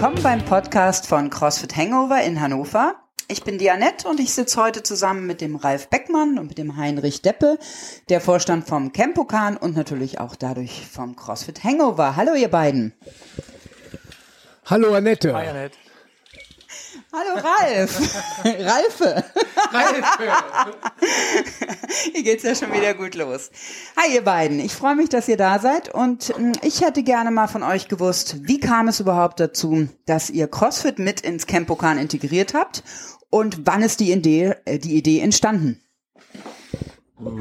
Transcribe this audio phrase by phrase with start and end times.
[0.00, 2.94] willkommen beim Podcast von CrossFit Hangover in Hannover.
[3.28, 6.56] Ich bin die Annette und ich sitze heute zusammen mit dem Ralf Beckmann und mit
[6.56, 7.58] dem Heinrich Deppe,
[8.08, 12.16] der Vorstand vom Campokan und natürlich auch dadurch vom CrossFit Hangover.
[12.16, 12.94] Hallo ihr beiden.
[14.64, 15.34] Hallo Annette.
[15.34, 15.76] Hi Annette.
[17.12, 17.98] Hallo Ralf.
[18.44, 19.24] Ralfe.
[19.72, 20.04] Ralfe.
[22.12, 23.50] Hier geht's ja schon wieder gut los.
[23.96, 24.60] Hi ihr beiden.
[24.60, 27.88] Ich freue mich, dass ihr da seid und hm, ich hätte gerne mal von euch
[27.88, 32.84] gewusst, wie kam es überhaupt dazu, dass ihr CrossFit mit ins Campokan integriert habt
[33.28, 35.82] und wann ist die Idee, äh, die Idee entstanden?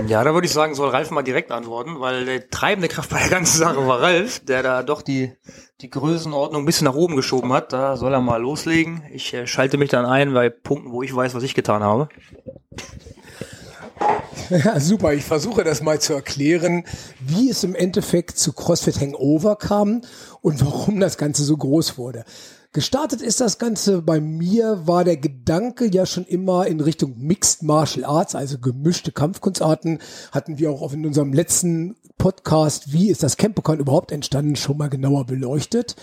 [0.07, 3.19] Ja, da würde ich sagen, soll Ralf mal direkt antworten, weil der treibende Kraft bei
[3.19, 5.31] der ganzen Sache war Ralf, der da doch die,
[5.81, 7.71] die Größenordnung ein bisschen nach oben geschoben hat.
[7.71, 9.03] Da soll er mal loslegen.
[9.13, 12.09] Ich äh, schalte mich dann ein bei Punkten, wo ich weiß, was ich getan habe.
[14.49, 15.13] Ja, super.
[15.13, 16.83] Ich versuche das mal zu erklären,
[17.19, 20.01] wie es im Endeffekt zu CrossFit Hangover kam
[20.41, 22.25] und warum das Ganze so groß wurde.
[22.71, 27.63] Gestartet ist das Ganze bei mir, war der Gedanke ja schon immer in Richtung Mixed
[27.63, 29.97] Martial Arts, also gemischte Kampfkunstarten.
[30.31, 34.89] Hatten wir auch in unserem letzten Podcast, wie ist das Campokan überhaupt entstanden, schon mal
[34.89, 35.95] genauer beleuchtet.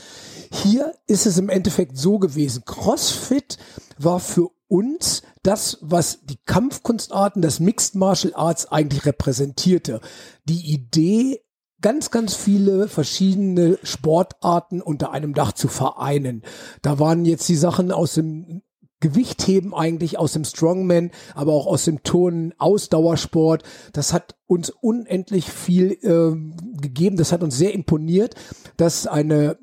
[0.50, 2.64] Hier ist es im Endeffekt so gewesen.
[2.64, 3.58] CrossFit
[3.98, 10.00] war für uns das, was die Kampfkunstarten, das Mixed Martial Arts eigentlich repräsentierte.
[10.48, 11.42] Die Idee,
[11.82, 16.42] ganz, ganz viele verschiedene Sportarten unter einem Dach zu vereinen.
[16.82, 18.62] Da waren jetzt die Sachen aus dem
[19.00, 23.62] Gewichtheben eigentlich aus dem Strongman, aber auch aus dem Turnen, Ausdauersport.
[23.92, 27.16] Das hat uns unendlich viel äh, gegeben.
[27.16, 28.34] Das hat uns sehr imponiert,
[28.76, 29.58] dass eine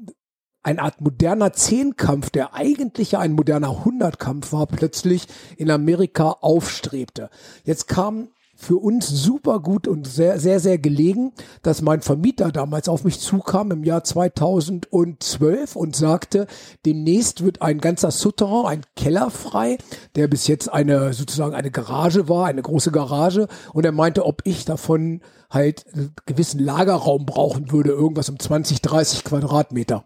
[0.66, 7.30] eine Art moderner Zehnkampf, der eigentlich ein moderner Hundertkampf war, plötzlich in Amerika aufstrebte.
[7.66, 12.88] Jetzt kam für uns super gut und sehr, sehr, sehr gelegen, dass mein Vermieter damals
[12.88, 16.47] auf mich zukam im Jahr 2012 und sagte,
[16.86, 19.78] demnächst wird ein ganzer Souterrain, ein Keller frei,
[20.16, 23.47] der bis jetzt eine, sozusagen eine Garage war, eine große Garage.
[23.74, 28.81] Und er meinte, ob ich davon halt einen gewissen Lagerraum brauchen würde, irgendwas um 20,
[28.81, 30.06] 30 Quadratmeter.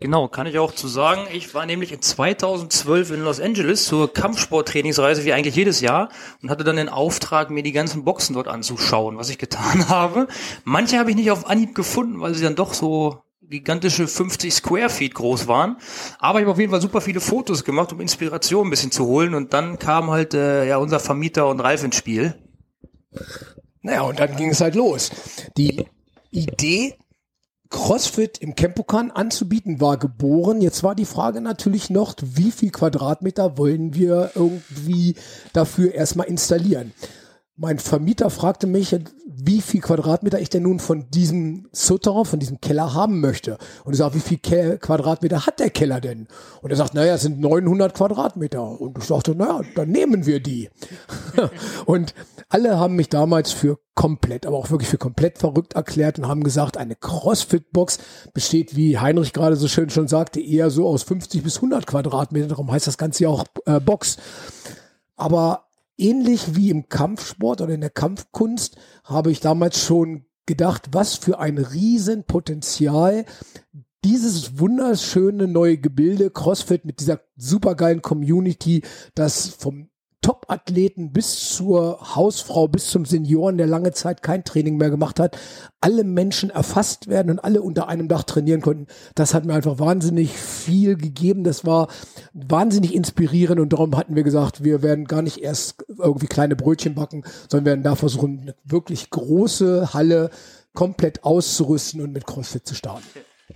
[0.00, 1.22] Genau, kann ich auch zu sagen.
[1.32, 6.08] Ich war nämlich in 2012 in Los Angeles zur Kampfsporttrainingsreise wie eigentlich jedes Jahr
[6.42, 10.26] und hatte dann den Auftrag, mir die ganzen Boxen dort anzuschauen, was ich getan habe.
[10.64, 14.88] Manche habe ich nicht auf Anhieb gefunden, weil sie dann doch so gigantische 50 Square
[14.88, 15.76] Feet groß waren.
[16.18, 19.06] Aber ich habe auf jeden Fall super viele Fotos gemacht, um Inspiration ein bisschen zu
[19.06, 19.34] holen.
[19.34, 22.34] Und dann kam halt äh, ja unser Vermieter und Ralf ins Spiel.
[23.82, 25.10] Naja, und dann ging es halt los.
[25.56, 25.86] Die
[26.30, 26.96] Idee
[27.74, 30.60] CrossFit im Campokan anzubieten, war geboren.
[30.60, 35.16] Jetzt war die Frage natürlich noch, wie viel Quadratmeter wollen wir irgendwie
[35.52, 36.92] dafür erstmal installieren?
[37.56, 42.60] Mein Vermieter fragte mich, wie viel Quadratmeter ich denn nun von diesem Souterrain, von diesem
[42.60, 43.58] Keller haben möchte.
[43.84, 46.26] Und ich sage, wie viel Ke Quadratmeter hat der Keller denn?
[46.62, 48.80] Und er sagt, naja, es sind 900 Quadratmeter.
[48.80, 50.68] Und ich sagte, naja, dann nehmen wir die.
[51.86, 52.14] und
[52.48, 56.42] alle haben mich damals für komplett, aber auch wirklich für komplett verrückt erklärt und haben
[56.42, 57.98] gesagt, eine CrossFit-Box
[58.32, 62.48] besteht, wie Heinrich gerade so schön schon sagte, eher so aus 50 bis 100 Quadratmeter.
[62.48, 64.16] Darum heißt das Ganze ja auch äh, Box.
[65.16, 65.63] Aber
[65.96, 71.38] ähnlich wie im Kampfsport oder in der Kampfkunst habe ich damals schon gedacht, was für
[71.38, 73.24] ein Riesenpotenzial
[74.04, 78.82] dieses wunderschöne neue Gebilde CrossFit mit dieser supergeilen Community,
[79.14, 79.88] das vom
[80.24, 85.36] Top-Athleten bis zur Hausfrau, bis zum Senioren, der lange Zeit kein Training mehr gemacht hat,
[85.82, 88.86] alle Menschen erfasst werden und alle unter einem Dach trainieren konnten.
[89.14, 91.44] Das hat mir einfach wahnsinnig viel gegeben.
[91.44, 91.88] Das war
[92.32, 96.94] wahnsinnig inspirierend und darum hatten wir gesagt, wir werden gar nicht erst irgendwie kleine Brötchen
[96.94, 100.30] backen, sondern werden da versuchen, eine wirklich große Halle
[100.72, 103.04] komplett auszurüsten und mit CrossFit zu starten.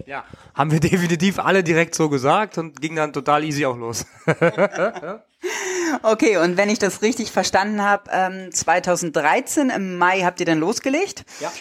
[0.06, 4.06] Ja, haben wir definitiv alle direkt so gesagt und ging dann total easy auch los.
[6.02, 10.58] okay, und wenn ich das richtig verstanden habe, ähm, 2013 im Mai habt ihr dann
[10.58, 11.24] losgelegt.
[11.40, 11.52] Ja.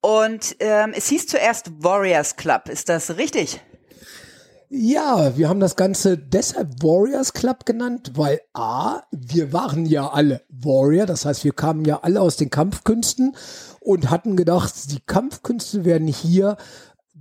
[0.00, 2.68] Und ähm, es hieß zuerst Warriors Club.
[2.68, 3.60] Ist das richtig?
[4.72, 10.42] Ja, wir haben das Ganze deshalb Warriors Club genannt, weil A, wir waren ja alle
[10.48, 13.34] Warrior, das heißt, wir kamen ja alle aus den Kampfkünsten
[13.80, 16.56] und hatten gedacht, die Kampfkünste werden hier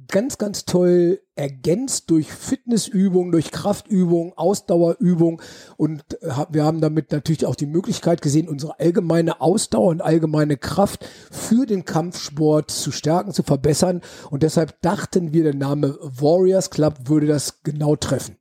[0.09, 5.39] ganz, ganz toll ergänzt durch Fitnessübungen, durch Kraftübungen, Ausdauerübungen
[5.77, 10.57] und äh, wir haben damit natürlich auch die Möglichkeit gesehen, unsere allgemeine Ausdauer und allgemeine
[10.57, 16.69] Kraft für den Kampfsport zu stärken, zu verbessern und deshalb dachten wir, der Name Warriors
[16.69, 18.38] Club würde das genau treffen.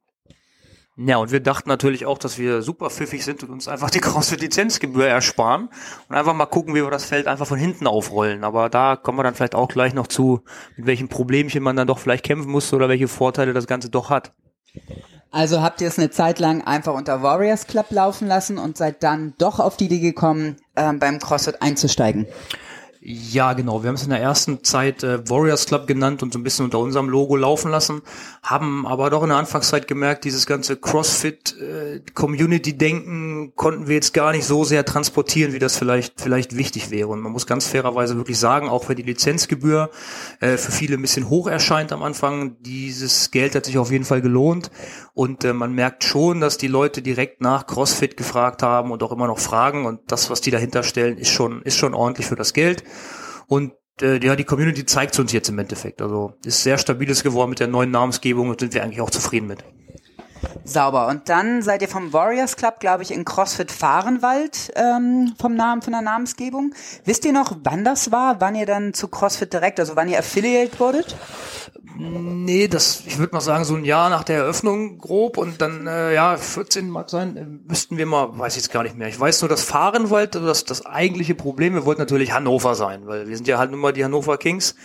[1.00, 4.00] Ja, und wir dachten natürlich auch, dass wir super pfiffig sind und uns einfach die
[4.00, 5.68] CrossFit-Lizenzgebühr ersparen
[6.08, 8.42] und einfach mal gucken, wie wir das Feld einfach von hinten aufrollen.
[8.42, 10.42] Aber da kommen wir dann vielleicht auch gleich noch zu,
[10.76, 14.10] mit welchen Problemchen man dann doch vielleicht kämpfen musste oder welche Vorteile das Ganze doch
[14.10, 14.32] hat.
[15.30, 19.04] Also habt ihr es eine Zeit lang einfach unter Warriors Club laufen lassen und seid
[19.04, 22.26] dann doch auf die Idee gekommen, ähm, beim CrossFit einzusteigen?
[23.00, 23.82] Ja, genau.
[23.82, 26.64] Wir haben es in der ersten Zeit äh, Warriors Club genannt und so ein bisschen
[26.64, 28.02] unter unserem Logo laufen lassen,
[28.42, 34.32] haben aber doch in der Anfangszeit gemerkt, dieses ganze CrossFit-Community-Denken äh, konnten wir jetzt gar
[34.32, 37.06] nicht so sehr transportieren, wie das vielleicht vielleicht wichtig wäre.
[37.06, 39.90] Und man muss ganz fairerweise wirklich sagen, auch wenn die Lizenzgebühr
[40.40, 44.06] äh, für viele ein bisschen hoch erscheint am Anfang, dieses Geld hat sich auf jeden
[44.06, 44.72] Fall gelohnt.
[45.14, 49.12] Und äh, man merkt schon, dass die Leute direkt nach CrossFit gefragt haben und auch
[49.12, 49.86] immer noch fragen.
[49.86, 52.82] Und das, was die dahinter stellen, ist schon ist schon ordentlich für das Geld.
[53.46, 56.02] Und äh, ja, die Community zeigt uns jetzt im Endeffekt.
[56.02, 59.46] Also ist sehr stabiles geworden mit der neuen Namensgebung und sind wir eigentlich auch zufrieden
[59.46, 59.64] mit.
[60.64, 61.08] Sauber.
[61.08, 65.82] Und dann seid ihr vom Warriors Club, glaube ich, in CrossFit Fahrenwald ähm, vom Namen,
[65.82, 66.74] von der Namensgebung.
[67.04, 68.40] Wisst ihr noch, wann das war?
[68.40, 71.16] Wann ihr dann zu CrossFit direkt, also wann ihr Affiliate wurdet?
[72.00, 75.88] Nee, das, ich würde mal sagen, so ein Jahr nach der Eröffnung grob und dann,
[75.88, 79.08] äh, ja, 14 mag sein, äh, müssten wir mal, weiß ich jetzt gar nicht mehr.
[79.08, 83.06] Ich weiß nur, dass Fahrenwald, also das, das eigentliche Problem, wir wollten natürlich Hannover sein,
[83.06, 84.76] weil wir sind ja halt nun mal die Hannover Kings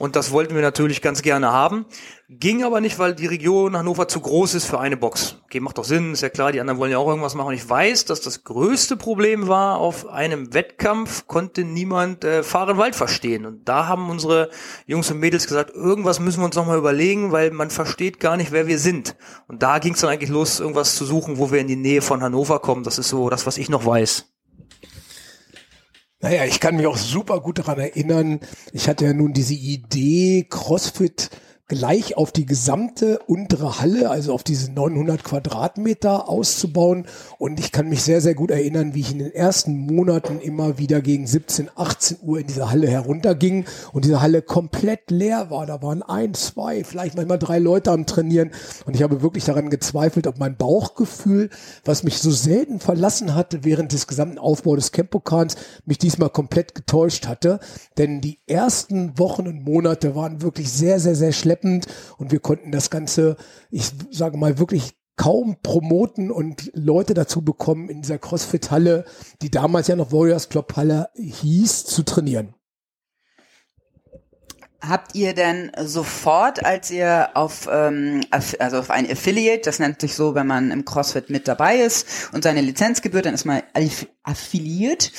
[0.00, 1.84] und das wollten wir natürlich ganz gerne haben.
[2.30, 5.36] Ging aber nicht, weil die Region Hannover zu groß ist für eine Box.
[5.44, 7.48] Okay, macht doch Sinn, ist ja klar, die anderen wollen ja auch irgendwas machen.
[7.48, 12.96] Und ich weiß, dass das größte Problem war, auf einem Wettkampf konnte niemand äh, Fahrenwald
[12.96, 13.44] verstehen.
[13.44, 14.48] Und da haben unsere
[14.86, 18.52] Jungs und Mädels gesagt, irgendwas müssen wir uns nochmal überlegen, weil man versteht gar nicht,
[18.52, 19.16] wer wir sind.
[19.48, 22.00] Und da ging es dann eigentlich los, irgendwas zu suchen, wo wir in die Nähe
[22.00, 22.84] von Hannover kommen.
[22.84, 24.32] Das ist so das, was ich noch weiß.
[26.22, 28.40] Naja, ich kann mich auch super gut daran erinnern.
[28.72, 31.30] Ich hatte ja nun diese Idee, CrossFit
[31.70, 37.06] gleich auf die gesamte untere Halle, also auf diese 900 Quadratmeter auszubauen.
[37.38, 40.78] Und ich kann mich sehr, sehr gut erinnern, wie ich in den ersten Monaten immer
[40.78, 45.64] wieder gegen 17, 18 Uhr in diese Halle herunterging und diese Halle komplett leer war.
[45.64, 48.50] Da waren ein, zwei, vielleicht manchmal drei Leute am Trainieren.
[48.84, 51.50] Und ich habe wirklich daran gezweifelt, ob mein Bauchgefühl,
[51.84, 55.54] was mich so selten verlassen hatte während des gesamten Aufbaus des Campokans,
[55.86, 57.60] mich diesmal komplett getäuscht hatte.
[57.96, 61.86] Denn die ersten Wochen und Monate waren wirklich sehr, sehr, sehr schleppend schleppend
[62.18, 63.36] und wir konnten das Ganze,
[63.70, 69.04] ich sage mal, wirklich kaum promoten und Leute dazu bekommen, in dieser CrossFit-Halle,
[69.42, 72.54] die damals ja noch Warriors Club Halle hieß, zu trainieren.
[74.80, 80.14] Habt ihr denn sofort, als ihr auf ähm, also auf ein Affiliate, das nennt sich
[80.14, 83.60] so, wenn man im CrossFit mit dabei ist und seine Lizenz gebührt, dann ist man
[84.22, 85.12] affiliiert.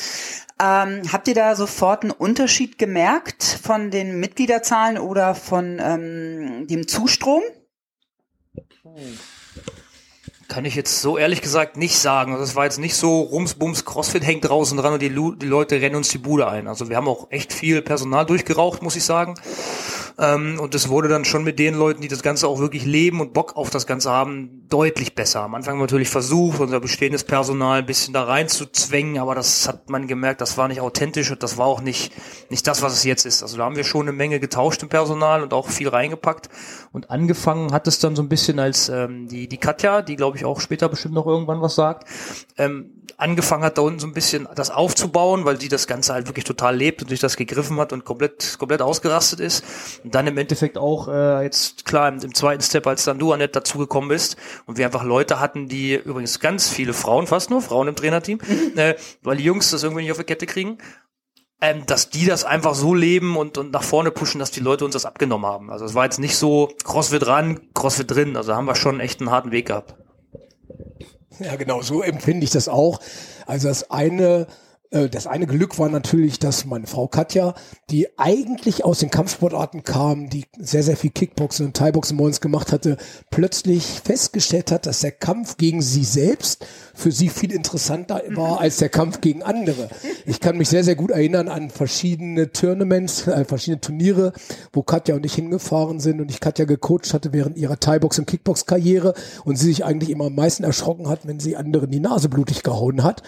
[0.62, 6.88] Ähm, habt ihr da sofort einen Unterschied gemerkt von den Mitgliederzahlen oder von ähm, dem
[6.88, 7.42] Zustrom?
[10.48, 12.34] Kann ich jetzt so ehrlich gesagt nicht sagen.
[12.34, 15.82] Also es war jetzt nicht so Rumsbums, Crossfit hängt draußen dran und die, die Leute
[15.82, 16.68] rennen uns die Bude ein.
[16.68, 19.34] Also wir haben auch echt viel Personal durchgeraucht, muss ich sagen.
[20.18, 23.22] Ähm, und es wurde dann schon mit den Leuten, die das Ganze auch wirklich leben
[23.22, 25.42] und Bock auf das Ganze haben, deutlich besser.
[25.42, 29.68] Am Anfang haben wir natürlich versucht, unser bestehendes Personal ein bisschen da reinzuzwängen, aber das
[29.68, 32.14] hat man gemerkt, das war nicht authentisch und das war auch nicht,
[32.50, 33.44] nicht das, was es jetzt ist.
[33.44, 36.50] Also da haben wir schon eine Menge getauscht im Personal und auch viel reingepackt.
[36.92, 40.38] Und angefangen hat es dann so ein bisschen als ähm, die, die Katja, die glaube
[40.38, 42.08] ich auch später bestimmt noch irgendwann was sagt,
[42.58, 46.28] ähm, angefangen hat, da unten so ein bisschen das aufzubauen, weil die das Ganze halt
[46.28, 49.64] wirklich total lebt und sich das gegriffen hat und komplett, komplett ausgerastet ist.
[50.04, 53.32] Und dann im Endeffekt auch äh, jetzt klar im, im zweiten Step, als dann du
[53.34, 57.62] Annette dazugekommen bist und wir einfach Leute hatten, die übrigens ganz viele Frauen, fast nur
[57.62, 58.40] Frauen im Trainerteam,
[58.76, 60.78] äh, weil die Jungs das irgendwie nicht auf die Kette kriegen.
[61.64, 64.84] Ähm, dass die das einfach so leben und, und nach vorne pushen, dass die Leute
[64.84, 65.70] uns das abgenommen haben.
[65.70, 68.36] Also es war jetzt nicht so Crossfit ran, Crossfit drin.
[68.36, 69.94] Also haben wir schon echt einen harten Weg gehabt.
[71.40, 73.00] Ja, genau, so empfinde ich das auch.
[73.46, 74.48] Also das eine
[74.92, 77.56] das eine Glück war natürlich, dass meine Frau Katja,
[77.90, 82.42] die eigentlich aus den Kampfsportarten kam, die sehr, sehr viel Kickboxen und Thai-Boxen bei uns
[82.42, 82.98] gemacht hatte,
[83.30, 88.78] plötzlich festgestellt hat, dass der Kampf gegen sie selbst für sie viel interessanter war als
[88.78, 89.90] der Kampf gegen andere.
[90.26, 94.34] Ich kann mich sehr, sehr gut erinnern an verschiedene Tournaments, äh, verschiedene Turniere,
[94.74, 98.26] wo Katja und ich hingefahren sind und ich Katja gecoacht hatte während ihrer Thai-Box- und
[98.26, 99.14] Kickbox-Karriere
[99.46, 102.62] und sie sich eigentlich immer am meisten erschrocken hat, wenn sie anderen die Nase blutig
[102.62, 103.24] gehauen hat.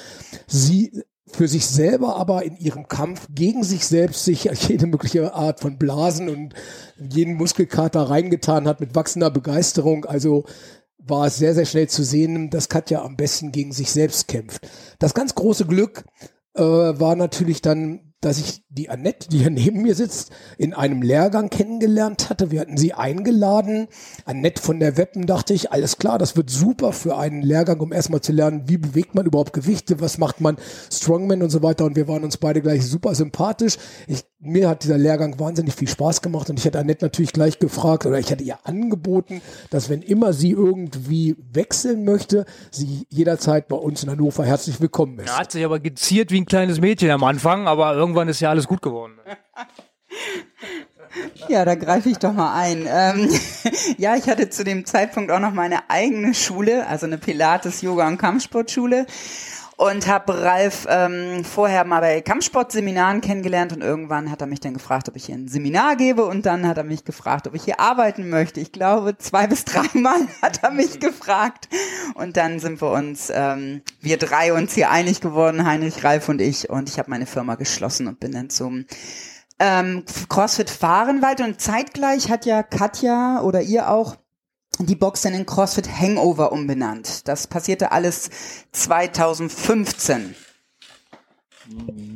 [0.45, 0.91] Sie
[1.35, 5.77] für sich selber aber in ihrem Kampf gegen sich selbst sich jede mögliche Art von
[5.77, 6.53] Blasen und
[6.97, 10.05] jeden Muskelkater reingetan hat mit wachsender Begeisterung.
[10.05, 10.45] Also
[10.97, 14.67] war es sehr, sehr schnell zu sehen, dass Katja am besten gegen sich selbst kämpft.
[14.99, 16.05] Das ganz große Glück
[16.53, 21.01] äh, war natürlich dann dass ich die Annette, die hier neben mir sitzt, in einem
[21.01, 22.51] Lehrgang kennengelernt hatte.
[22.51, 23.87] Wir hatten sie eingeladen.
[24.25, 27.91] Annette von der Weppen dachte ich, alles klar, das wird super für einen Lehrgang, um
[27.91, 30.57] erstmal zu lernen, wie bewegt man überhaupt Gewichte, was macht man
[30.91, 31.85] Strongman und so weiter.
[31.85, 33.77] Und wir waren uns beide gleich super sympathisch.
[34.07, 37.59] Ich, mir hat dieser Lehrgang wahnsinnig viel Spaß gemacht und ich hatte Annette natürlich gleich
[37.59, 43.67] gefragt oder ich hatte ihr angeboten, dass wenn immer sie irgendwie wechseln möchte, sie jederzeit
[43.67, 45.29] bei uns in Hannover herzlich willkommen ist.
[45.29, 48.49] Er hat sich aber geziert wie ein kleines Mädchen am Anfang, aber irgendwann ist ja
[48.49, 49.13] alles gut geworden.
[51.47, 52.87] Ja, da greife ich doch mal ein.
[52.89, 53.29] Ähm,
[53.97, 58.07] ja, ich hatte zu dem Zeitpunkt auch noch meine eigene Schule, also eine Pilates, Yoga
[58.07, 59.05] und Kampfsportschule
[59.77, 64.73] und habe Ralf ähm, vorher mal bei Kampfsportseminaren kennengelernt und irgendwann hat er mich dann
[64.73, 66.25] gefragt, ob ich hier ein Seminar gebe.
[66.25, 68.59] Und dann hat er mich gefragt, ob ich hier arbeiten möchte.
[68.59, 71.69] Ich glaube, zwei bis dreimal hat er mich gefragt.
[72.15, 76.41] Und dann sind wir uns, ähm, wir drei uns hier einig geworden, Heinrich, Ralf und
[76.41, 76.69] ich.
[76.69, 78.85] Und ich habe meine Firma geschlossen und bin dann zum
[79.59, 84.15] ähm, CrossFit Fahrenwald und zeitgleich hat ja Katja oder ihr auch
[84.79, 87.27] die Box in CrossFit Hangover umbenannt.
[87.27, 88.29] Das passierte alles
[88.71, 90.35] 2015.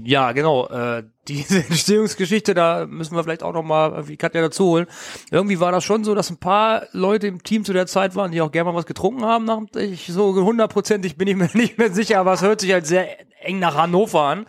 [0.03, 0.67] Ja, genau.
[0.67, 4.87] Äh, diese Entstehungsgeschichte, da müssen wir vielleicht auch noch mal, wie Katja dazu holen.
[5.31, 8.31] Irgendwie war das schon so, dass ein paar Leute im Team zu der Zeit waren,
[8.31, 9.45] die auch gerne mal was getrunken haben.
[9.45, 12.87] Nach, ich so hundertprozentig bin ich mir nicht mehr sicher, aber es hört sich halt
[12.87, 13.07] sehr
[13.45, 14.45] eng nach Hannover an.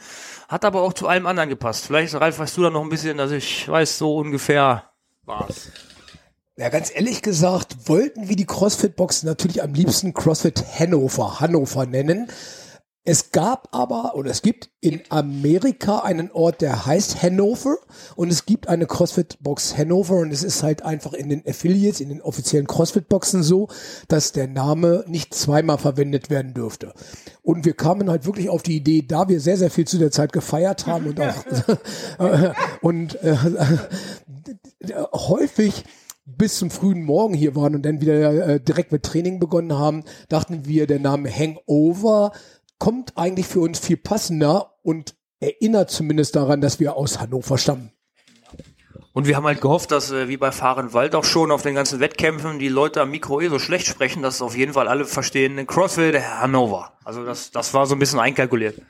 [0.48, 1.86] Hat aber auch zu allem anderen gepasst.
[1.86, 4.84] Vielleicht, Ralf, weißt du da noch ein bisschen, dass ich weiß, so ungefähr
[5.24, 5.70] war's.
[6.58, 12.26] Ja, ganz ehrlich gesagt, wollten wir die CrossFit-Box natürlich am liebsten CrossFit Hannover, Hannover nennen.
[13.04, 17.76] Es gab aber, oder es gibt in Amerika einen Ort, der heißt Hannover
[18.16, 22.08] und es gibt eine CrossFit-Box Hannover und es ist halt einfach in den Affiliates, in
[22.08, 23.68] den offiziellen CrossFit-Boxen so,
[24.08, 26.92] dass der Name nicht zweimal verwendet werden dürfte.
[27.40, 30.10] Und wir kamen halt wirklich auf die Idee, da wir sehr, sehr viel zu der
[30.10, 31.36] Zeit gefeiert haben und auch
[32.82, 33.36] und äh,
[35.12, 35.84] häufig
[36.37, 40.04] bis zum frühen Morgen hier waren und dann wieder äh, direkt mit Training begonnen haben,
[40.28, 42.32] dachten wir, der Name Hangover
[42.78, 47.92] kommt eigentlich für uns viel passender und erinnert zumindest daran, dass wir aus Hannover stammen.
[49.12, 51.99] Und wir haben halt gehofft, dass äh, wie bei Fahrenwald auch schon auf den ganzen
[51.99, 55.66] Wettkämpfen die Leute am Mikro eh so schlecht sprechen, dass auf jeden Fall alle verstehen,
[55.66, 56.92] CrossFit Hannover.
[57.04, 58.80] Also das, das war so ein bisschen einkalkuliert.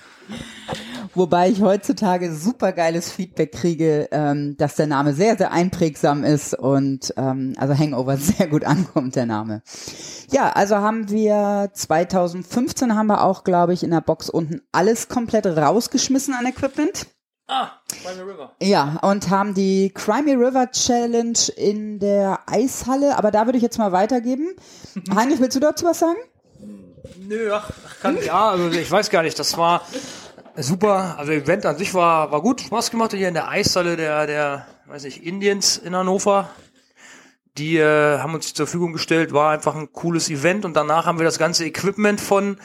[1.18, 6.54] Wobei ich heutzutage super geiles Feedback kriege, ähm, dass der Name sehr, sehr einprägsam ist
[6.56, 9.62] und ähm, also Hangover sehr gut ankommt, der Name.
[10.30, 15.08] Ja, also haben wir 2015 haben wir auch, glaube ich, in der Box unten alles
[15.08, 17.08] komplett rausgeschmissen an Equipment.
[17.48, 17.70] Ah,
[18.00, 18.52] Crimey River.
[18.62, 23.78] Ja, und haben die Crimey River Challenge in der Eishalle, aber da würde ich jetzt
[23.78, 24.54] mal weitergeben.
[25.12, 26.18] Heinrich, willst du dazu was sagen?
[27.16, 29.82] Nö, ach, kann, ja, also ich weiß gar nicht, das war
[30.62, 34.26] super, also Event an sich war, war gut, Spaß gemacht hier in der Eishalle der,
[34.26, 36.50] der, weiß nicht, Indiens in Hannover.
[37.56, 41.18] Die äh, haben uns zur Verfügung gestellt, war einfach ein cooles Event und danach haben
[41.18, 42.58] wir das ganze Equipment von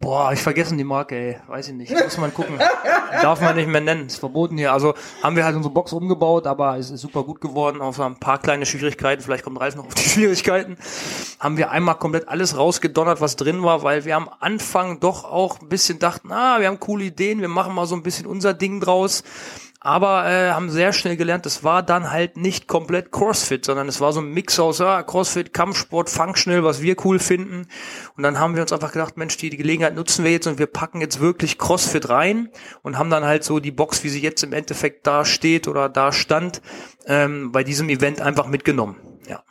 [0.00, 1.36] Boah, ich vergessen die Marke, ey.
[1.46, 1.90] Weiß ich nicht.
[1.90, 2.58] Muss man gucken.
[3.22, 4.06] Darf man nicht mehr nennen.
[4.06, 4.72] Ist verboten hier.
[4.72, 7.80] Also haben wir halt unsere Box umgebaut, aber es ist super gut geworden.
[7.80, 9.22] Auf ein paar kleine Schwierigkeiten.
[9.22, 10.76] Vielleicht kommt Ralf noch auf die Schwierigkeiten.
[11.40, 15.60] Haben wir einmal komplett alles rausgedonnert, was drin war, weil wir am Anfang doch auch
[15.60, 18.52] ein bisschen dachten, ah, wir haben coole Ideen, wir machen mal so ein bisschen unser
[18.52, 19.22] Ding draus
[19.84, 24.00] aber äh, haben sehr schnell gelernt, das war dann halt nicht komplett CrossFit, sondern es
[24.00, 27.66] war so ein Mix aus ah, CrossFit, Kampfsport, Functional, was wir cool finden.
[28.16, 30.58] Und dann haben wir uns einfach gedacht, Mensch, die, die Gelegenheit nutzen wir jetzt und
[30.58, 32.48] wir packen jetzt wirklich CrossFit rein
[32.82, 35.90] und haben dann halt so die Box, wie sie jetzt im Endeffekt da steht oder
[35.90, 36.62] da stand,
[37.04, 38.96] ähm, bei diesem Event einfach mitgenommen.
[39.28, 39.42] Ja.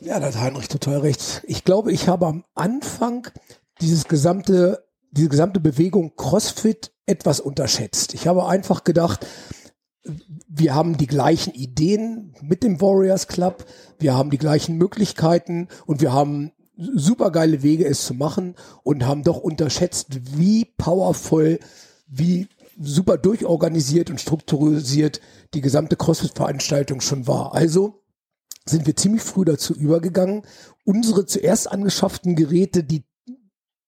[0.00, 1.42] Ja, da hat Heinrich total recht.
[1.46, 3.28] Ich glaube, ich habe am Anfang
[3.82, 4.85] dieses gesamte
[5.16, 8.14] diese gesamte Bewegung CrossFit etwas unterschätzt.
[8.14, 9.26] Ich habe einfach gedacht,
[10.48, 13.64] wir haben die gleichen Ideen mit dem Warriors Club,
[13.98, 19.06] wir haben die gleichen Möglichkeiten und wir haben super geile Wege, es zu machen und
[19.06, 21.58] haben doch unterschätzt, wie powerful,
[22.06, 25.20] wie super durchorganisiert und strukturisiert
[25.54, 27.54] die gesamte CrossFit-Veranstaltung schon war.
[27.54, 28.02] Also
[28.66, 30.42] sind wir ziemlich früh dazu übergegangen,
[30.84, 33.04] unsere zuerst angeschafften Geräte, die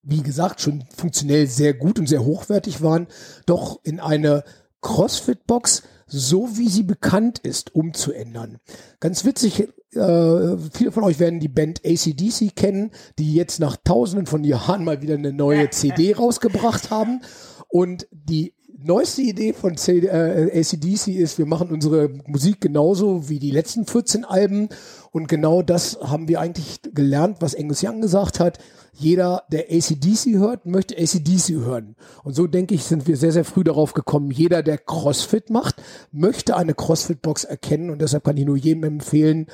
[0.09, 3.07] wie gesagt, schon funktionell sehr gut und sehr hochwertig waren,
[3.45, 4.43] doch in eine
[4.81, 8.59] CrossFit-Box, so wie sie bekannt ist, umzuändern.
[9.01, 14.27] Ganz witzig, äh, viele von euch werden die Band ACDC kennen, die jetzt nach tausenden
[14.27, 17.21] von Jahren mal wieder eine neue CD rausgebracht haben.
[17.69, 23.39] Und die neueste Idee von C äh, ACDC ist, wir machen unsere Musik genauso wie
[23.39, 24.69] die letzten 14 Alben.
[25.11, 28.59] Und genau das haben wir eigentlich gelernt, was Angus Young gesagt hat.
[28.93, 31.97] Jeder, der ACDC hört, möchte ACDC hören.
[32.25, 34.31] Und so denke ich, sind wir sehr, sehr früh darauf gekommen.
[34.31, 37.91] Jeder, der CrossFit macht, möchte eine CrossFit-Box erkennen.
[37.91, 39.47] Und deshalb kann ich nur jedem empfehlen,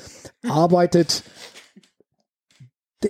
[0.49, 1.23] arbeitet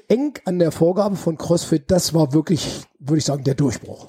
[0.09, 1.91] eng an der Vorgabe von CrossFit.
[1.91, 4.09] Das war wirklich, würde ich sagen, der Durchbruch.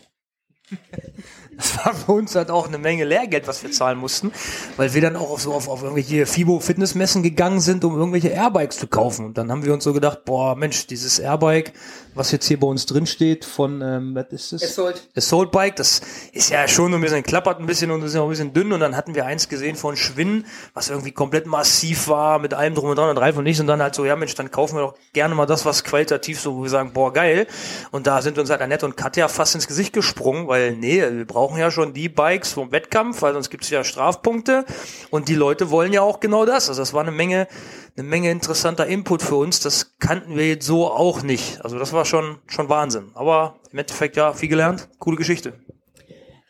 [1.57, 4.31] Das war für uns halt auch eine Menge Lehrgeld, was wir zahlen mussten,
[4.77, 8.29] weil wir dann auch auf so auf, auf irgendwelche FIBO Fitnessmessen gegangen sind, um irgendwelche
[8.29, 9.25] Airbikes zu kaufen.
[9.25, 11.73] Und dann haben wir uns so gedacht, boah, Mensch, dieses Airbike,
[12.15, 14.63] was jetzt hier bei uns drin steht von, ähm, was ist das?
[14.63, 15.07] Assault.
[15.15, 18.25] Assault Bike, das ist ja schon ein bisschen klappert ein bisschen und ist ja auch
[18.25, 18.71] ein bisschen dünn.
[18.71, 22.73] Und dann hatten wir eins gesehen von Schwinn, was irgendwie komplett massiv war, mit allem
[22.73, 23.59] drum und dran und Reifen und nichts.
[23.59, 26.39] Und dann halt so, ja Mensch, dann kaufen wir doch gerne mal das, was qualitativ
[26.39, 27.47] so, wo wir sagen, boah, geil.
[27.91, 31.25] Und da sind uns halt Annette und Katja fast ins Gesicht gesprungen, weil nee, wir
[31.25, 34.65] brauchen brauchen ja schon die Bikes vom Wettkampf, weil sonst gibt es ja Strafpunkte.
[35.11, 36.69] Und die Leute wollen ja auch genau das.
[36.69, 37.47] Also das war eine Menge,
[37.95, 39.59] eine Menge interessanter Input für uns.
[39.59, 41.63] Das kannten wir jetzt so auch nicht.
[41.63, 43.11] Also das war schon, schon Wahnsinn.
[43.13, 44.89] Aber im Endeffekt ja viel gelernt.
[44.97, 45.53] Coole Geschichte.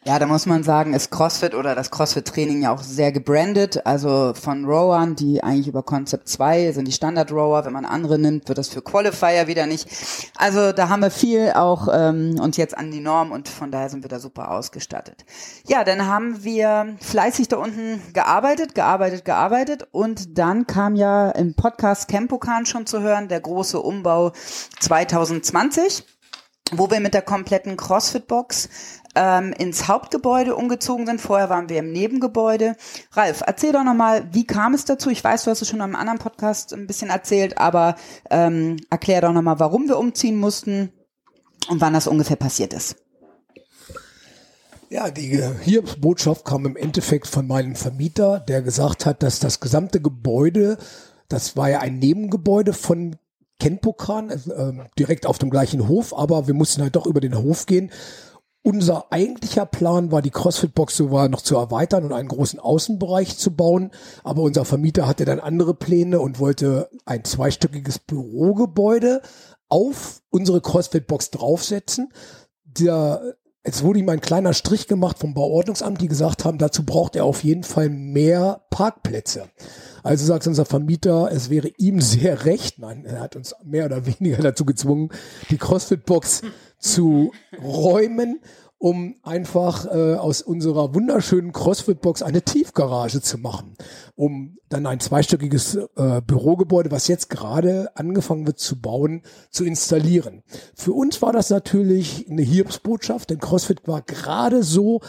[0.07, 3.87] Ja, da muss man sagen, ist CrossFit oder das CrossFit-Training ja auch sehr gebrandet.
[3.87, 7.65] Also von Rowern, die eigentlich über Concept 2 sind die Standard-Rower.
[7.65, 9.87] Wenn man andere nimmt, wird das für Qualifier wieder nicht.
[10.37, 13.89] Also da haben wir viel auch ähm, uns jetzt an die Norm und von daher
[13.89, 15.25] sind wir da super ausgestattet.
[15.65, 21.55] Ja, dann haben wir fleißig da unten gearbeitet, gearbeitet, gearbeitet und dann kam ja im
[21.55, 24.33] Podcast Campokan schon zu hören, der große Umbau
[24.81, 26.03] 2020
[26.71, 28.69] wo wir mit der kompletten CrossFit-Box
[29.15, 31.21] ähm, ins Hauptgebäude umgezogen sind.
[31.21, 32.75] Vorher waren wir im Nebengebäude.
[33.11, 35.09] Ralf, erzähl doch nochmal, wie kam es dazu?
[35.09, 37.95] Ich weiß, du hast es schon am anderen Podcast ein bisschen erzählt, aber
[38.29, 40.91] ähm, erklär doch nochmal, warum wir umziehen mussten
[41.69, 42.97] und wann das ungefähr passiert ist.
[44.89, 49.99] Ja, die Hiobsbotschaft kam im Endeffekt von meinem Vermieter, der gesagt hat, dass das gesamte
[49.99, 50.77] Gebäude,
[51.27, 53.15] das war ja ein Nebengebäude von
[53.59, 57.65] Kenpokan, äh, direkt auf dem gleichen Hof, aber wir mussten halt doch über den Hof
[57.65, 57.91] gehen
[58.65, 63.55] unser eigentlicher Plan war, die CrossFit-Box sogar noch zu erweitern und einen großen Außenbereich zu
[63.55, 63.91] bauen.
[64.23, 69.21] Aber unser Vermieter hatte dann andere Pläne und wollte ein zweistöckiges Bürogebäude
[69.69, 72.11] auf unsere CrossFit-Box draufsetzen.
[72.63, 73.35] Der,
[73.67, 77.25] es wurde ihm ein kleiner Strich gemacht vom Bauordnungsamt, die gesagt haben, dazu braucht er
[77.25, 79.49] auf jeden Fall mehr Parkplätze.
[80.03, 82.77] Also sagt unser Vermieter, es wäre ihm sehr recht.
[82.77, 85.09] Nein, er hat uns mehr oder weniger dazu gezwungen,
[85.49, 86.43] die CrossFit-Box
[86.77, 88.39] zu räumen,
[88.77, 93.73] um einfach äh, aus unserer wunderschönen CrossFit-Box eine Tiefgarage zu machen,
[94.15, 100.43] um dann ein zweistöckiges äh, Bürogebäude, was jetzt gerade angefangen wird zu bauen, zu installieren.
[100.73, 105.01] Für uns war das natürlich eine Hiobsbotschaft, denn CrossFit war gerade so,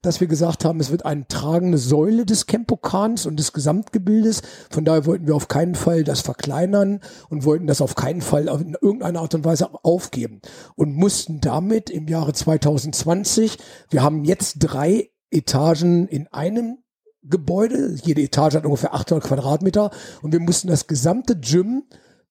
[0.00, 4.42] dass wir gesagt haben, es wird eine tragende Säule des Campokans und des Gesamtgebildes.
[4.70, 8.48] Von daher wollten wir auf keinen Fall das verkleinern und wollten das auf keinen Fall
[8.48, 10.40] in irgendeiner Art und Weise aufgeben
[10.74, 13.58] und mussten damit im Jahre 2020,
[13.90, 16.78] wir haben jetzt drei Etagen in einem
[17.24, 17.96] Gebäude.
[18.02, 19.90] Jede Etage hat ungefähr 800 Quadratmeter
[20.22, 21.84] und wir mussten das gesamte Gym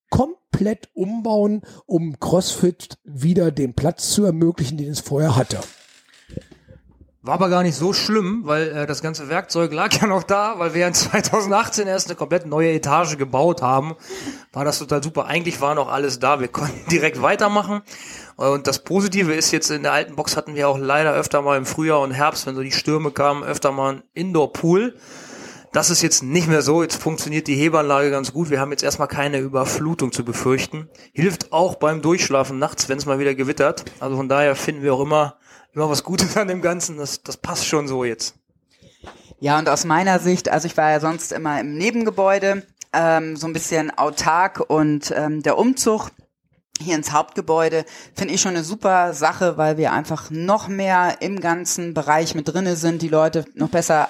[0.10, 5.60] komplett umbauen, um CrossFit wieder den Platz zu ermöglichen, den es vorher hatte.
[7.26, 10.56] War aber gar nicht so schlimm, weil äh, das ganze Werkzeug lag ja noch da,
[10.60, 13.96] weil wir in 2018 erst eine komplett neue Etage gebaut haben.
[14.52, 15.26] War das total super.
[15.26, 16.42] Eigentlich war noch alles da.
[16.42, 17.82] Wir konnten direkt weitermachen.
[18.36, 21.58] Und das Positive ist jetzt in der alten Box hatten wir auch leider öfter mal
[21.58, 24.94] im Frühjahr und Herbst, wenn so die Stürme kamen, öfter mal ein Indoor-Pool.
[25.74, 26.84] Das ist jetzt nicht mehr so.
[26.84, 28.50] Jetzt funktioniert die Hebeanlage ganz gut.
[28.50, 30.88] Wir haben jetzt erstmal keine Überflutung zu befürchten.
[31.14, 33.84] Hilft auch beim Durchschlafen nachts, wenn es mal wieder gewittert.
[34.00, 35.38] Also von daher finden wir auch immer
[35.74, 36.98] immer was Gutes an dem Ganzen.
[36.98, 38.36] Das, das passt schon so jetzt.
[39.40, 43.48] Ja, und aus meiner Sicht, also ich war ja sonst immer im Nebengebäude, ähm, so
[43.48, 46.12] ein bisschen autark und ähm, der Umzug
[46.80, 51.40] hier ins Hauptgebäude finde ich schon eine super Sache, weil wir einfach noch mehr im
[51.40, 54.10] ganzen Bereich mit drinne sind, die Leute noch besser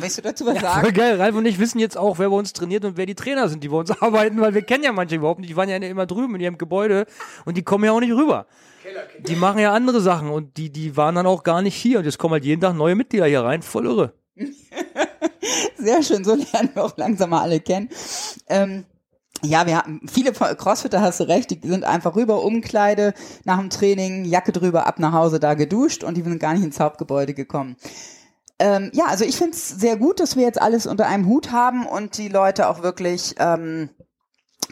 [0.00, 0.80] Willst du dazu was ja, sagen?
[0.82, 1.20] Voll geil.
[1.20, 3.62] Ralf und ich wissen jetzt auch, wer bei uns trainiert und wer die Trainer sind,
[3.62, 5.50] die bei uns arbeiten, weil wir kennen ja manche überhaupt nicht.
[5.50, 7.06] Die waren ja immer drüben in ihrem Gebäude
[7.44, 8.46] und die kommen ja auch nicht rüber.
[9.26, 12.04] Die machen ja andere Sachen und die, die waren dann auch gar nicht hier und
[12.04, 13.62] jetzt kommen halt jeden Tag neue Mitglieder hier rein.
[13.62, 14.12] Voll irre.
[15.76, 17.88] Sehr schön, so lernen wir auch langsam mal alle kennen.
[18.48, 18.84] Ähm,
[19.42, 23.12] ja, wir haben viele Crossfitter, hast du recht, die sind einfach rüber, Umkleide,
[23.44, 26.64] nach dem Training, Jacke drüber, ab nach Hause, da geduscht und die sind gar nicht
[26.64, 27.76] ins Hauptgebäude gekommen.
[28.58, 31.52] Ähm, ja, also ich finde es sehr gut, dass wir jetzt alles unter einem Hut
[31.52, 33.90] haben und die Leute auch wirklich ähm,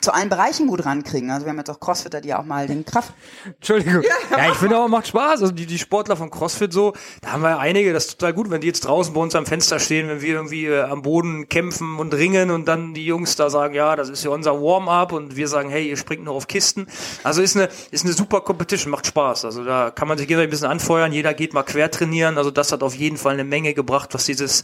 [0.04, 1.30] zu allen Bereichen gut rankriegen.
[1.30, 3.12] Also wir haben jetzt auch Crossfitter, die auch mal den Kraft.
[3.44, 4.02] Entschuldigung.
[4.02, 5.42] Ja, ja ich finde auch, macht Spaß.
[5.42, 8.34] Also die, die Sportler von CrossFit so, da haben wir ja einige, das ist total
[8.34, 11.02] gut, wenn die jetzt draußen bei uns am Fenster stehen, wenn wir irgendwie äh, am
[11.02, 14.60] Boden kämpfen und ringen und dann die Jungs da sagen, ja, das ist ja unser
[14.60, 16.86] Warm-up und wir sagen, hey, ihr springt nur auf Kisten.
[17.22, 19.44] Also ist eine, ist eine super Competition, macht Spaß.
[19.46, 22.38] Also da kann man sich gegenseitig ein bisschen anfeuern, jeder geht mal quer trainieren.
[22.38, 24.62] Also das hat auf jeden Fall eine Menge gebracht, was dieses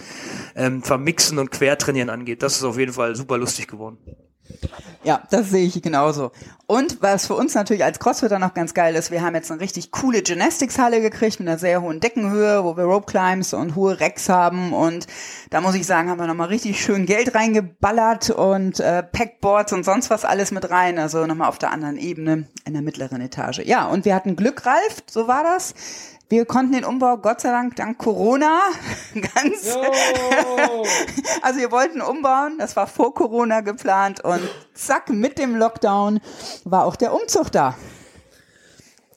[0.55, 2.43] ähm, Vermixen und Quertrainieren angeht.
[2.43, 3.99] Das ist auf jeden Fall super lustig geworden.
[5.03, 6.31] Ja, das sehe ich genauso.
[6.67, 9.61] Und was für uns natürlich als Crossfitter noch ganz geil ist, wir haben jetzt eine
[9.61, 13.99] richtig coole Gymnastics-Halle gekriegt mit einer sehr hohen Deckenhöhe, wo wir Rope Climbs und hohe
[13.99, 14.73] Racks haben.
[14.73, 15.07] Und
[15.49, 19.85] da muss ich sagen, haben wir nochmal richtig schön Geld reingeballert und äh, Packboards und
[19.85, 20.99] sonst was alles mit rein.
[20.99, 23.61] Also nochmal auf der anderen Ebene in der mittleren Etage.
[23.61, 25.75] Ja, und wir hatten Glück, Ralf, so war das.
[26.31, 28.61] Wir konnten den Umbau Gott sei Dank dank Corona
[29.15, 29.67] ganz.
[31.43, 34.41] also wir wollten umbauen, das war vor Corona geplant und
[34.73, 36.21] zack, mit dem Lockdown
[36.63, 37.77] war auch der Umzug da.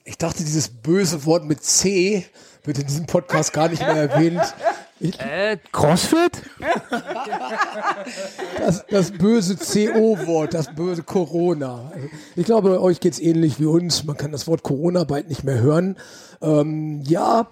[0.06, 2.26] Ich dachte, dieses böse Wort mit C
[2.64, 4.42] wird in diesem Podcast gar nicht mehr erwähnt.
[5.04, 6.42] Äh, Crossfit?
[8.58, 11.92] Das, das böse CO-Wort, das böse Corona.
[12.36, 14.04] Ich glaube, euch geht's ähnlich wie uns.
[14.06, 15.98] Man kann das Wort Corona bald nicht mehr hören.
[16.42, 17.50] Ähm, ja,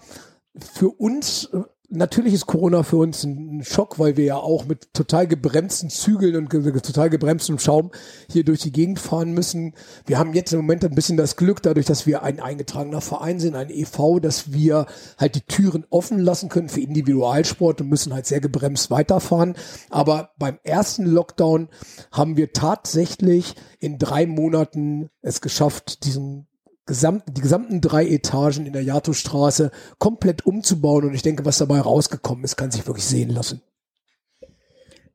[0.57, 1.49] für uns
[1.91, 6.35] natürlich ist Corona für uns ein Schock, weil wir ja auch mit total gebremsten Zügeln
[6.35, 7.91] und total gebremstem Schaum
[8.29, 9.73] hier durch die Gegend fahren müssen.
[10.05, 13.39] Wir haben jetzt im Moment ein bisschen das Glück, dadurch, dass wir ein eingetragener Verein
[13.39, 14.85] sind, ein EV, dass wir
[15.17, 19.55] halt die Türen offen lassen können für Individualsport und müssen halt sehr gebremst weiterfahren.
[19.89, 21.67] Aber beim ersten Lockdown
[22.11, 26.47] haben wir tatsächlich in drei Monaten es geschafft, diesen
[26.91, 31.05] gesamten, die gesamten drei Etagen in der Jato-Straße komplett umzubauen.
[31.05, 33.61] Und ich denke, was dabei rausgekommen ist, kann sich wirklich sehen lassen.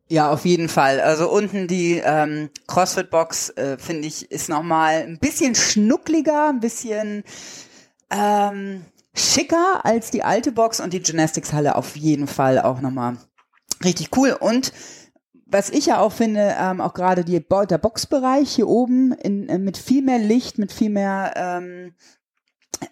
[0.08, 1.00] Ja, auf jeden Fall.
[1.00, 7.24] Also unten die ähm, CrossFit-Box, äh, finde ich, ist nochmal ein bisschen schnuckliger, ein bisschen
[8.10, 13.18] ähm, schicker als die alte Box und die Gymnastics-Halle auf jeden Fall auch nochmal
[13.84, 14.32] richtig cool.
[14.32, 14.72] Und
[15.46, 19.58] was ich ja auch finde, ähm, auch gerade die, der Boxbereich hier oben in, äh,
[19.58, 21.94] mit viel mehr Licht, mit viel mehr, ähm,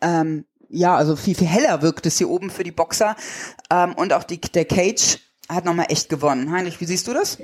[0.01, 3.17] ähm, ja, also viel, viel heller wirkt es hier oben für die Boxer.
[3.71, 6.53] Ähm, und auch die, der Cage hat nochmal echt gewonnen.
[6.53, 7.39] Heinrich, wie siehst du das?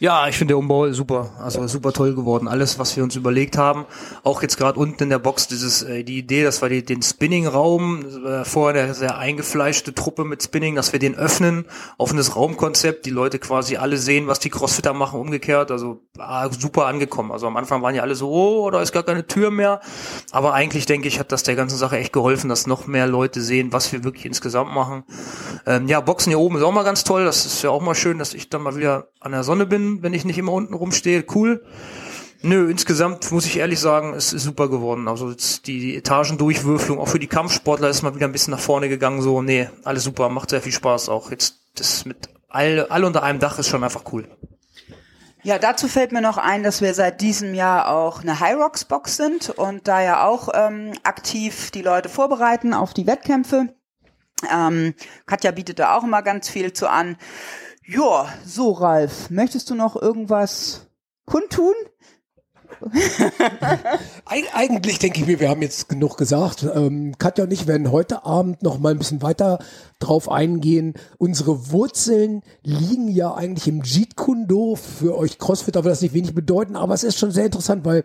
[0.00, 2.46] Ja, ich finde der Umbau super, also super toll geworden.
[2.46, 3.84] Alles, was wir uns überlegt haben,
[4.22, 7.02] auch jetzt gerade unten in der Box, dieses äh, die Idee, dass wir die, den
[7.02, 11.64] Spinning-Raum äh, vorher der sehr eingefleischte Truppe mit Spinning, dass wir den öffnen,
[11.96, 16.86] offenes Raumkonzept, die Leute quasi alle sehen, was die Crossfitter machen, umgekehrt, also ah, super
[16.86, 17.32] angekommen.
[17.32, 19.80] Also am Anfang waren ja alle so, oh, da ist gar keine Tür mehr,
[20.30, 23.40] aber eigentlich denke ich, hat das der ganzen Sache echt geholfen, dass noch mehr Leute
[23.40, 25.02] sehen, was wir wirklich insgesamt machen.
[25.66, 27.24] Ähm, ja, Boxen hier oben ist auch mal ganz toll.
[27.24, 29.87] Das ist ja auch mal schön, dass ich dann mal wieder an der Sonne bin
[30.02, 31.24] wenn ich nicht immer unten rumstehe.
[31.34, 31.64] Cool.
[32.42, 35.08] Nö, insgesamt muss ich ehrlich sagen, es ist super geworden.
[35.08, 35.34] Also
[35.66, 39.22] die Etagendurchwürfelung, auch für die Kampfsportler ist mal wieder ein bisschen nach vorne gegangen.
[39.22, 41.30] So, nee, alles super, macht sehr viel Spaß auch.
[41.32, 44.28] Jetzt das mit all, all unter einem Dach ist schon einfach cool.
[45.42, 48.84] Ja, dazu fällt mir noch ein, dass wir seit diesem Jahr auch eine High Rocks
[48.84, 53.74] Box sind und da ja auch ähm, aktiv die Leute vorbereiten auf die Wettkämpfe.
[54.52, 54.94] Ähm,
[55.26, 57.16] Katja bietet da auch immer ganz viel zu an.
[57.90, 60.90] Ja, so Ralf, möchtest du noch irgendwas
[61.24, 61.72] kundtun?
[64.24, 66.66] Eig eigentlich denke ich mir, wir haben jetzt genug gesagt.
[66.74, 69.58] Ähm, Katja und ich werden heute Abend noch mal ein bisschen weiter
[69.98, 70.94] drauf eingehen.
[71.18, 74.76] Unsere Wurzeln liegen ja eigentlich im Jeet Kundo.
[74.76, 78.04] Für euch Crossfitter wird das nicht wenig bedeuten, aber es ist schon sehr interessant, weil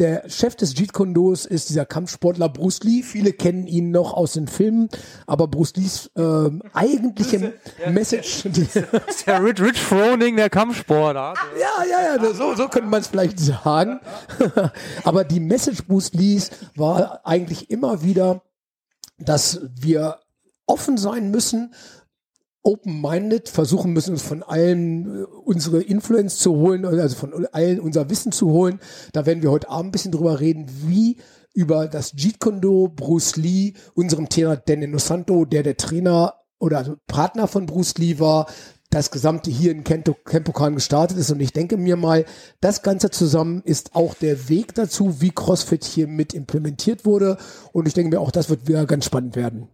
[0.00, 3.02] der Chef des Jeet Kundos ist dieser Kampfsportler Bruce Lee.
[3.02, 4.88] Viele kennen ihn noch aus den Filmen,
[5.26, 8.42] aber Bruce Lees äh, eigentliche der, Message.
[8.74, 11.34] Der, der Rich, Rich Froning der Kampfsportler.
[11.60, 14.00] Ja, ja, ja, so, so könnte man es vielleicht sagen.
[15.04, 18.42] aber die Message Bruce Lees war eigentlich immer wieder,
[19.18, 20.18] dass wir
[20.66, 21.74] offen sein müssen,
[22.62, 28.08] open-minded, versuchen müssen, uns von allen äh, unsere Influence zu holen, also von allen unser
[28.10, 28.80] Wissen zu holen.
[29.12, 31.18] Da werden wir heute Abend ein bisschen drüber reden, wie
[31.52, 36.96] über das Jeet Kune Bruce Lee, unserem Trainer Danny Santo, der der Trainer oder also
[37.06, 38.46] Partner von Bruce Lee war,
[38.94, 41.30] das Gesamte hier in Kempokan gestartet ist.
[41.30, 42.24] Und ich denke mir mal,
[42.60, 47.36] das Ganze zusammen ist auch der Weg dazu, wie CrossFit hier mit implementiert wurde.
[47.72, 49.68] Und ich denke mir auch, das wird wieder ganz spannend werden.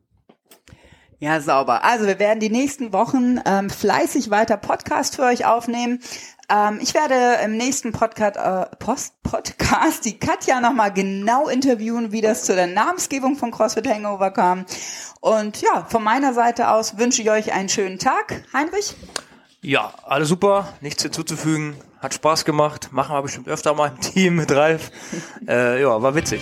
[1.20, 1.84] Ja, sauber.
[1.84, 6.00] Also wir werden die nächsten Wochen ähm, fleißig weiter Podcast für euch aufnehmen.
[6.48, 12.22] Ähm, ich werde im nächsten Podcast, äh, Post Podcast die Katja nochmal genau interviewen, wie
[12.22, 14.64] das zu der Namensgebung von CrossFit Hangover kam.
[15.20, 18.42] Und ja, von meiner Seite aus wünsche ich euch einen schönen Tag.
[18.54, 18.96] Heinrich?
[19.60, 21.76] Ja, alles super, nichts hinzuzufügen.
[22.00, 24.90] hat Spaß gemacht, machen wir bestimmt öfter mal im Team mit Ralf.
[25.46, 26.40] Äh, ja, war witzig.